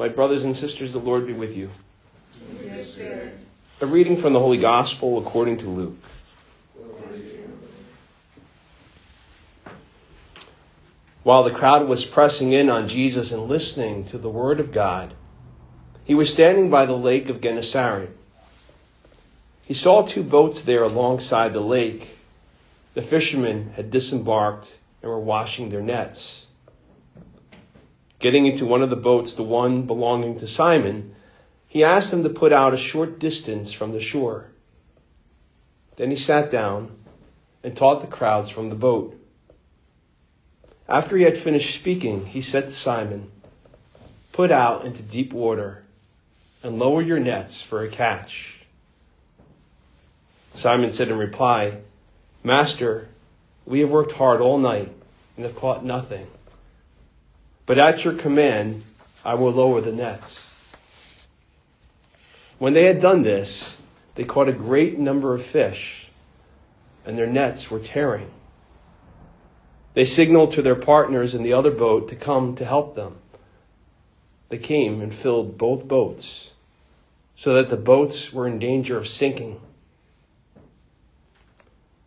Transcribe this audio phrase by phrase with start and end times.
[0.00, 1.68] My brothers and sisters, the Lord be with you.
[2.62, 3.32] With.
[3.82, 5.98] A reading from the Holy Gospel according to Luke.
[11.22, 15.12] While the crowd was pressing in on Jesus and listening to the word of God,
[16.06, 18.16] he was standing by the lake of Gennesaret.
[19.66, 22.16] He saw two boats there alongside the lake.
[22.94, 26.46] The fishermen had disembarked and were washing their nets.
[28.20, 31.14] Getting into one of the boats, the one belonging to Simon,
[31.66, 34.50] he asked them to put out a short distance from the shore.
[35.96, 36.96] Then he sat down
[37.64, 39.16] and taught the crowds from the boat.
[40.88, 43.30] After he had finished speaking, he said to Simon,
[44.32, 45.82] Put out into deep water
[46.62, 48.56] and lower your nets for a catch.
[50.56, 51.78] Simon said in reply,
[52.42, 53.08] Master,
[53.64, 54.92] we have worked hard all night
[55.36, 56.26] and have caught nothing.
[57.70, 58.82] But at your command,
[59.24, 60.50] I will lower the nets.
[62.58, 63.76] When they had done this,
[64.16, 66.08] they caught a great number of fish,
[67.06, 68.32] and their nets were tearing.
[69.94, 73.18] They signaled to their partners in the other boat to come to help them.
[74.48, 76.50] They came and filled both boats,
[77.36, 79.60] so that the boats were in danger of sinking.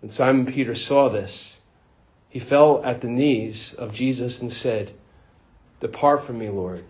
[0.00, 1.58] When Simon Peter saw this,
[2.28, 4.92] he fell at the knees of Jesus and said,
[5.80, 6.84] Depart from me, Lord,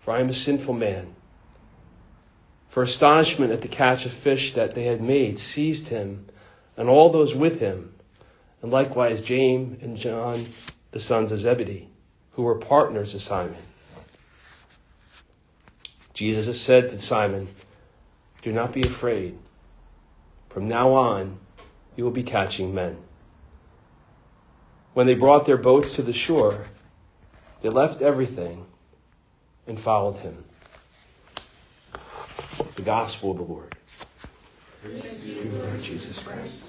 [0.00, 1.14] for I am a sinful man.
[2.68, 6.26] For astonishment at the catch of fish that they had made seized him
[6.76, 7.94] and all those with him,
[8.62, 10.46] and likewise James and John,
[10.90, 11.88] the sons of Zebedee,
[12.32, 13.56] who were partners of Simon.
[16.14, 17.48] Jesus said to Simon,
[18.42, 19.38] Do not be afraid.
[20.48, 21.38] From now on,
[21.96, 22.96] you will be catching men.
[24.94, 26.66] When they brought their boats to the shore,
[27.64, 28.66] they left everything
[29.66, 30.44] and followed him.
[32.74, 33.74] The gospel of the Lord.
[34.84, 36.66] Lord Jesus Christ.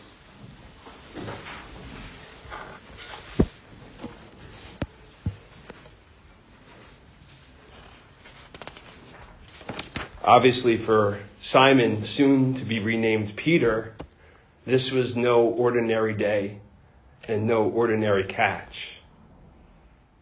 [10.23, 13.95] Obviously, for Simon, soon to be renamed Peter,
[14.65, 16.59] this was no ordinary day
[17.27, 18.99] and no ordinary catch.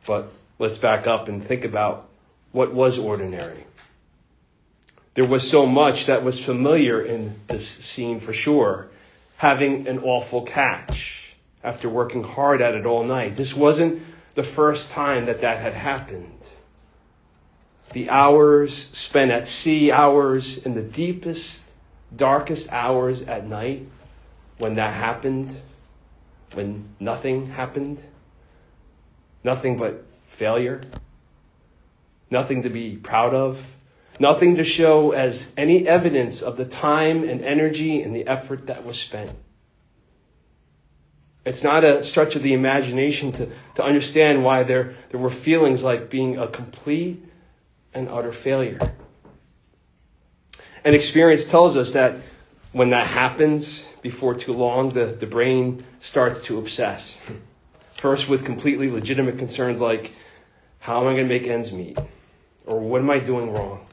[0.07, 2.09] But let's back up and think about
[2.51, 3.65] what was ordinary.
[5.15, 8.87] There was so much that was familiar in this scene for sure.
[9.37, 13.35] Having an awful catch after working hard at it all night.
[13.35, 14.01] This wasn't
[14.35, 16.29] the first time that that had happened.
[17.93, 21.61] The hours spent at sea, hours in the deepest,
[22.15, 23.87] darkest hours at night,
[24.57, 25.55] when that happened,
[26.53, 28.01] when nothing happened,
[29.43, 30.03] nothing but
[30.33, 30.81] failure,
[32.29, 33.65] nothing to be proud of,
[34.19, 38.85] nothing to show as any evidence of the time and energy and the effort that
[38.85, 39.31] was spent.
[41.45, 45.83] It's not a stretch of the imagination to, to understand why there, there were feelings
[45.83, 47.23] like being a complete
[47.93, 48.79] and utter failure.
[50.85, 52.15] And experience tells us that
[52.71, 57.21] when that happens, before too long, the, the brain starts to obsess.
[57.95, 60.13] First, with completely legitimate concerns like,
[60.83, 61.97] how am I going to make ends meet?
[62.65, 63.85] Or what am I doing wrong?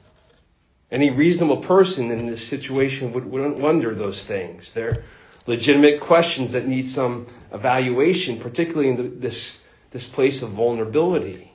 [0.90, 4.72] Any reasonable person in this situation would, would wonder those things.
[4.72, 5.04] They're
[5.46, 9.60] legitimate questions that need some evaluation, particularly in the, this,
[9.92, 11.52] this place of vulnerability.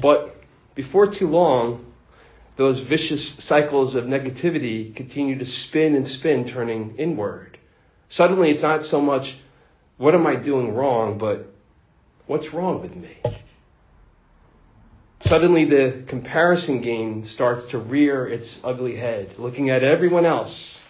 [0.00, 0.42] But
[0.74, 1.86] before too long,
[2.56, 7.58] those vicious cycles of negativity continue to spin and spin, turning inward.
[8.08, 9.38] Suddenly, it's not so much,
[9.98, 11.48] what am I doing wrong, but
[12.26, 13.18] what's wrong with me?
[15.22, 20.82] Suddenly, the comparison game starts to rear its ugly head, looking at everyone else,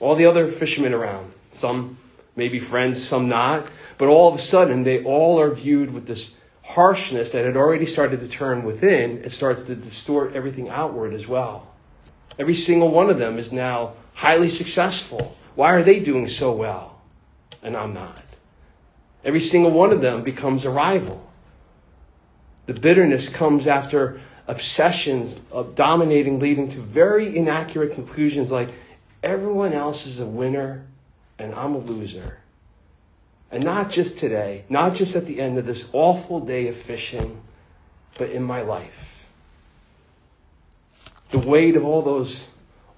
[0.00, 1.32] all the other fishermen around.
[1.52, 1.96] Some
[2.34, 3.66] maybe friends, some not,
[3.96, 7.86] but all of a sudden, they all are viewed with this harshness that had already
[7.86, 11.68] started to turn within, it starts to distort everything outward as well.
[12.40, 15.36] Every single one of them is now highly successful.
[15.54, 17.00] Why are they doing so well?
[17.62, 18.22] And I'm not.
[19.24, 21.25] Every single one of them becomes a rival.
[22.66, 28.68] The bitterness comes after obsessions of dominating, leading to very inaccurate conclusions like
[29.22, 30.84] everyone else is a winner
[31.38, 32.38] and I'm a loser.
[33.50, 37.40] And not just today, not just at the end of this awful day of fishing,
[38.18, 39.26] but in my life.
[41.30, 42.46] The weight of all those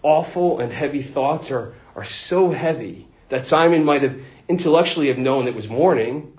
[0.03, 4.19] awful and heavy thoughts are, are so heavy that Simon might have
[4.49, 6.38] intellectually have known it was morning,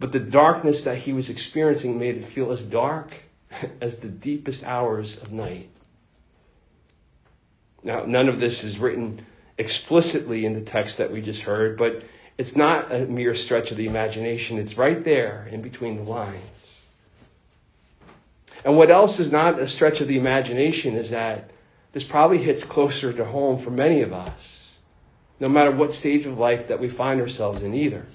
[0.00, 3.12] but the darkness that he was experiencing made it feel as dark
[3.80, 5.68] as the deepest hours of night.
[7.84, 9.24] Now, none of this is written
[9.58, 12.02] explicitly in the text that we just heard, but
[12.38, 14.58] it's not a mere stretch of the imagination.
[14.58, 16.80] It's right there in between the lines.
[18.64, 21.50] And what else is not a stretch of the imagination is that
[21.92, 24.76] this probably hits closer to home for many of us,
[25.38, 28.06] no matter what stage of life that we find ourselves in either.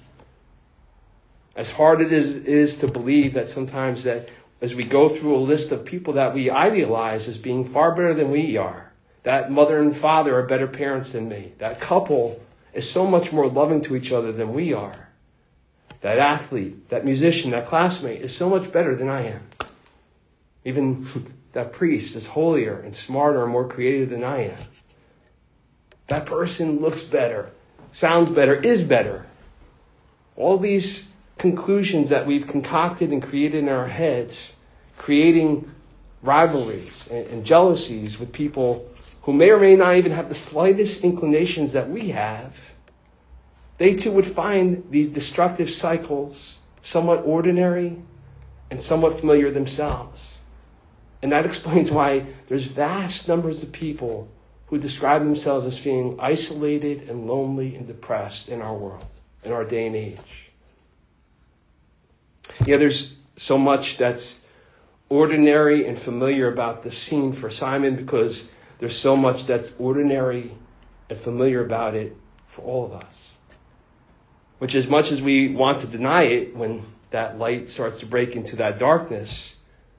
[1.56, 4.28] As hard it is, it is to believe that sometimes that
[4.60, 8.12] as we go through a list of people that we idealize as being far better
[8.12, 8.92] than we are,
[9.22, 12.40] that mother and father are better parents than me, that couple
[12.74, 15.08] is so much more loving to each other than we are,
[16.02, 19.42] that athlete, that musician, that classmate is so much better than I am.
[20.64, 24.58] Even that priest is holier and smarter and more creative than I am.
[26.08, 27.50] That person looks better,
[27.92, 29.26] sounds better, is better.
[30.36, 34.56] All these conclusions that we've concocted and created in our heads,
[34.96, 35.70] creating
[36.22, 38.88] rivalries and, and, jealousies with people
[39.22, 42.54] who may or may not even have the slightest inclinations that we have,
[43.78, 47.96] they too would find these destructive cycles somewhat ordinary
[48.70, 50.38] and somewhat familiar themselves.
[51.22, 54.28] And that explains why there's vast numbers of people
[54.68, 59.06] who describe themselves as feeling isolated and lonely and depressed in our world,
[59.44, 60.45] in our day and age.
[62.64, 64.42] Yeah, there's so much that's
[65.08, 68.48] ordinary and familiar about the scene for Simon because
[68.78, 70.52] there's so much that's ordinary
[71.08, 72.16] and familiar about it
[72.48, 73.32] for all of us.
[74.58, 78.34] Which, as much as we want to deny it when that light starts to break
[78.34, 79.56] into that darkness,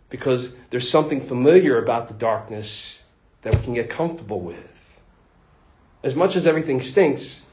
[0.09, 3.03] because there's something familiar about the darkness
[3.43, 4.57] that we can get comfortable with.
[6.03, 7.43] As much as everything stinks,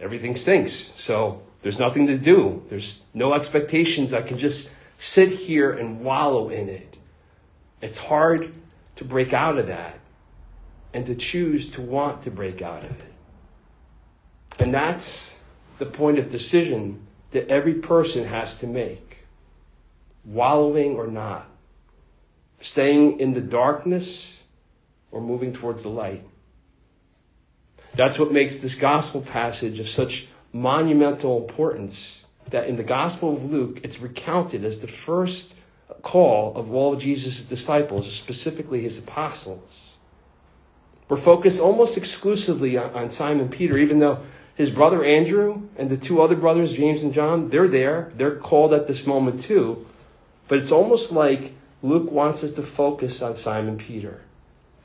[0.00, 0.72] everything stinks.
[0.72, 2.62] So there's nothing to do.
[2.68, 4.12] There's no expectations.
[4.12, 6.98] I can just sit here and wallow in it.
[7.80, 8.52] It's hard
[8.96, 9.98] to break out of that
[10.92, 13.12] and to choose to want to break out of it.
[14.58, 15.38] And that's
[15.78, 17.00] the point of decision
[17.30, 19.24] that every person has to make
[20.22, 21.46] wallowing or not,
[22.60, 24.42] staying in the darkness
[25.10, 26.26] or moving towards the light.
[27.94, 33.50] That's what makes this gospel passage of such monumental importance that in the Gospel of
[33.50, 35.54] Luke, it's recounted as the first
[36.02, 39.96] call of all of Jesus' disciples, specifically his apostles.
[41.08, 44.20] We're focused almost exclusively on, on Simon Peter, even though
[44.54, 48.12] his brother Andrew and the two other brothers, James and John, they're there.
[48.16, 49.84] They're called at this moment too.
[50.46, 51.52] But it's almost like
[51.82, 54.22] Luke wants us to focus on Simon Peter,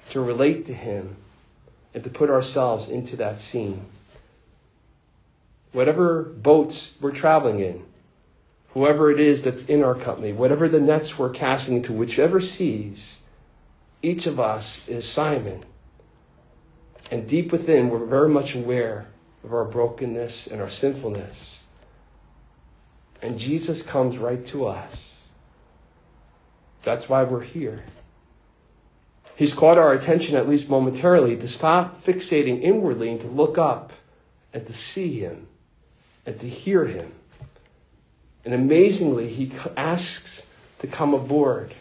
[0.09, 1.17] to relate to him,
[1.93, 3.85] and to put ourselves into that scene
[5.71, 7.85] whatever boats we're traveling in,
[8.73, 13.21] whoever it is that's in our company, whatever the nets we're casting into, whichever seas,
[14.01, 15.63] each of us is Simon.
[17.11, 19.07] And deep within, we're very much aware
[19.43, 21.63] of our brokenness and our sinfulness.
[23.21, 25.15] And Jesus comes right to us.
[26.83, 27.83] That's why we're here.
[29.35, 33.91] He's caught our attention, at least momentarily, to stop fixating inwardly and to look up
[34.53, 35.47] and to see Him
[36.25, 37.11] and to hear him.
[38.45, 40.47] And amazingly, he asks
[40.79, 41.73] to come aboard,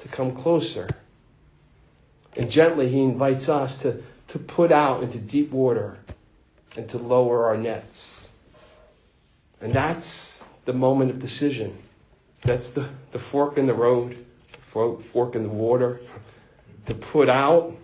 [0.00, 0.88] to come closer.
[2.36, 5.98] And gently, he invites us to, to put out into deep water
[6.76, 8.28] and to lower our nets.
[9.60, 11.76] And that's the moment of decision.
[12.42, 14.24] That's the, the fork in the road,
[14.62, 16.00] fork in the water,
[16.86, 17.74] to put out,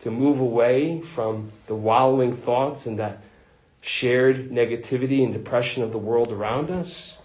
[0.00, 3.20] to move away from the wallowing thoughts and that
[3.84, 7.18] shared negativity and depression of the world around us,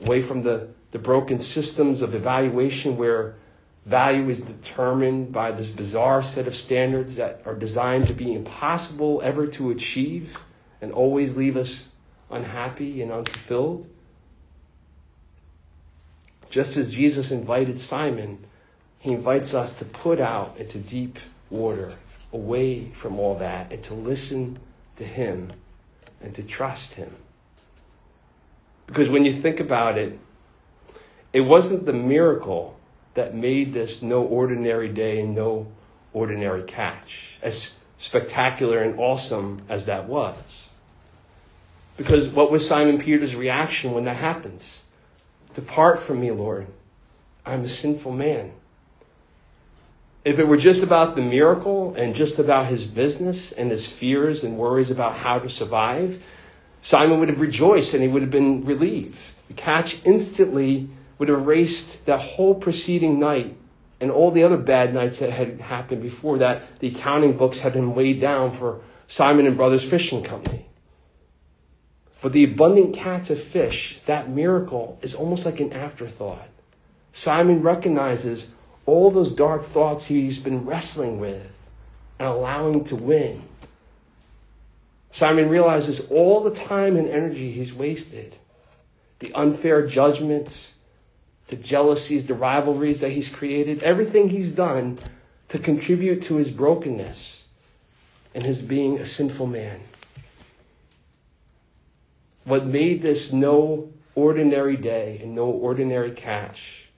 [0.00, 3.34] away from the, the broken systems of evaluation where
[3.84, 9.20] value is determined by this bizarre set of standards that are designed to be impossible
[9.24, 10.38] ever to achieve
[10.80, 11.88] and always leave us
[12.30, 13.88] unhappy and unfulfilled.
[16.48, 18.44] Just as Jesus invited Simon,
[19.00, 21.18] he invites us to put out into deep
[21.50, 21.94] water,
[22.32, 24.60] away from all that, and to listen
[24.96, 25.52] to him
[26.22, 27.14] and to trust Him.
[28.86, 30.18] Because when you think about it,
[31.32, 32.78] it wasn't the miracle
[33.14, 35.66] that made this no ordinary day and no
[36.12, 40.68] ordinary catch, as spectacular and awesome as that was.
[41.96, 44.82] Because what was Simon Peter's reaction when that happens?
[45.54, 46.66] Depart from me, Lord.
[47.44, 48.52] I'm a sinful man.
[50.24, 54.44] If it were just about the miracle and just about his business and his fears
[54.44, 56.22] and worries about how to survive,
[56.80, 59.18] Simon would have rejoiced and he would have been relieved.
[59.48, 60.88] The catch instantly
[61.18, 63.56] would have erased that whole preceding night
[64.00, 67.72] and all the other bad nights that had happened before that the accounting books had
[67.72, 70.66] been weighed down for Simon and Brothers Fishing Company.
[72.20, 76.48] But the abundant catch of fish, that miracle, is almost like an afterthought.
[77.12, 78.50] Simon recognizes
[78.86, 81.50] all those dark thoughts he's been wrestling with
[82.18, 83.42] and allowing to win.
[85.10, 88.36] Simon realizes all the time and energy he's wasted,
[89.18, 90.74] the unfair judgments,
[91.48, 94.98] the jealousies, the rivalries that he's created, everything he's done
[95.48, 97.44] to contribute to his brokenness
[98.34, 99.80] and his being a sinful man.
[102.44, 106.88] What made this no ordinary day and no ordinary catch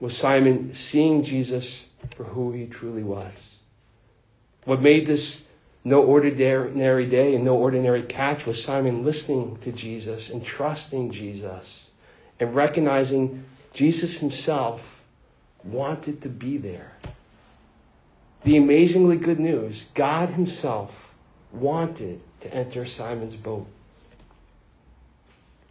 [0.00, 3.32] was Simon seeing Jesus for who he truly was.
[4.64, 5.46] What made this
[5.84, 11.90] no ordinary day and no ordinary catch was Simon listening to Jesus and trusting Jesus
[12.40, 15.04] and recognizing Jesus himself
[15.62, 16.92] wanted to be there.
[18.42, 21.14] The amazingly good news God himself
[21.52, 23.66] wanted to enter Simon's boat.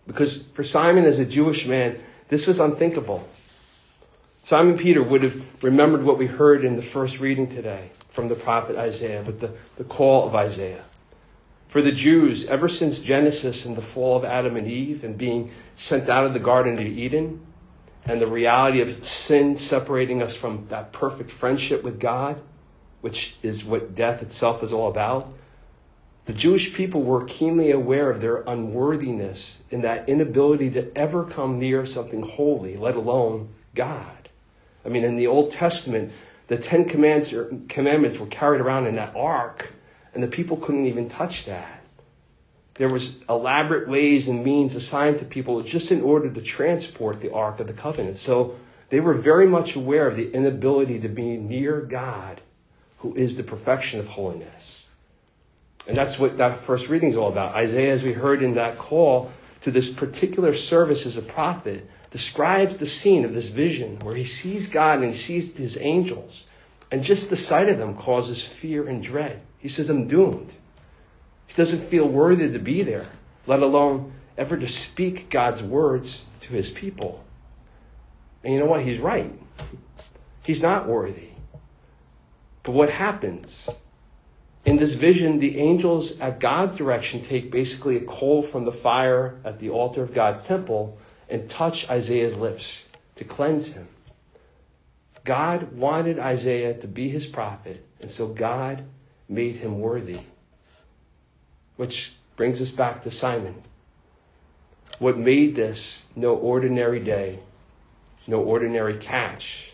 [0.08, 3.28] Because for Simon, as a Jewish man, this was unthinkable.
[4.46, 8.36] Simon Peter would have remembered what we heard in the first reading today from the
[8.36, 10.84] prophet Isaiah, but the, the call of Isaiah.
[11.68, 15.50] For the Jews, ever since Genesis and the fall of Adam and Eve and being
[15.76, 17.44] sent out of the Garden of Eden,
[18.06, 22.40] and the reality of sin separating us from that perfect friendship with God,
[23.02, 25.34] which is what death itself is all about,
[26.26, 31.58] the Jewish people were keenly aware of their unworthiness and that inability to ever come
[31.58, 34.25] near something holy, let alone God.
[34.86, 36.12] I mean, in the Old Testament,
[36.48, 39.72] the Ten Commandments were carried around in that ark,
[40.14, 41.82] and the people couldn't even touch that.
[42.76, 47.34] There was elaborate ways and means assigned to people just in order to transport the
[47.34, 48.18] Ark of the Covenant.
[48.18, 48.58] So
[48.90, 52.42] they were very much aware of the inability to be near God,
[53.00, 54.88] who is the perfection of holiness.
[55.88, 57.56] And that's what that first reading is all about.
[57.56, 62.78] Isaiah, as we heard in that call to this particular service as a prophet, describes
[62.78, 66.46] the scene of this vision where he sees God and he sees his angels.
[66.90, 69.42] And just the sight of them causes fear and dread.
[69.58, 70.54] He says, I'm doomed.
[71.48, 73.06] He doesn't feel worthy to be there,
[73.48, 77.22] let alone ever to speak God's words to his people.
[78.46, 78.84] And you know what?
[78.84, 79.34] He's right.
[80.42, 81.32] He's not worthy.
[82.64, 83.68] But what happens?
[84.64, 89.36] In this vision, the angels at God's direction take basically a coal from the fire
[89.44, 90.98] at the altar of God's temple
[91.30, 93.88] and touch Isaiah's lips to cleanse him.
[95.24, 98.84] God wanted Isaiah to be his prophet, and so God
[99.28, 100.20] made him worthy.
[101.78, 103.64] Which brings us back to Simon.
[105.00, 107.40] What made this no ordinary day,
[108.28, 109.74] no ordinary catch,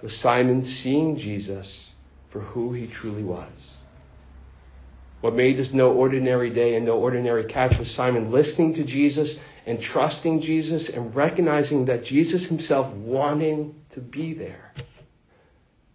[0.00, 1.94] was Simon seeing Jesus
[2.28, 3.74] for who he truly was.
[5.20, 9.38] What made this no ordinary day and no ordinary catch was Simon listening to Jesus
[9.66, 14.72] and trusting Jesus and recognizing that Jesus himself wanting to be there.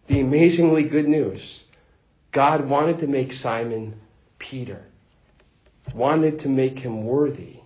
[0.08, 1.64] The amazingly good news
[2.32, 4.00] God wanted to make Simon
[4.38, 4.84] Peter
[5.94, 7.58] wanted to make him worthy.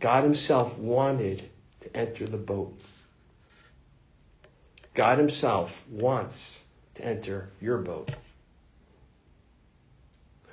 [0.00, 1.48] God Himself wanted
[1.80, 2.78] to enter the boat.
[4.94, 6.64] God Himself wants
[6.96, 8.10] to enter your boat.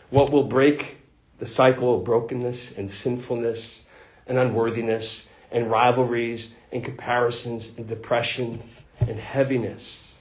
[0.09, 0.97] What will break
[1.39, 3.82] the cycle of brokenness and sinfulness
[4.27, 8.61] and unworthiness and rivalries and comparisons and depression
[8.99, 10.15] and heaviness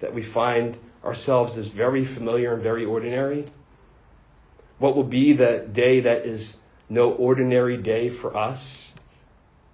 [0.00, 3.46] that we find ourselves as very familiar and very ordinary?
[4.78, 8.92] What will be the day that is no ordinary day for us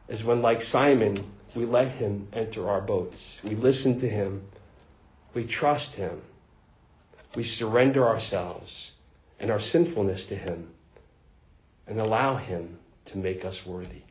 [0.08, 1.16] is when, like Simon,
[1.54, 3.38] we let him enter our boats.
[3.42, 4.42] We listen to him.
[5.34, 6.22] We trust him.
[7.34, 8.92] We surrender ourselves
[9.40, 10.68] and our sinfulness to him
[11.86, 14.02] and allow him to make us worthy.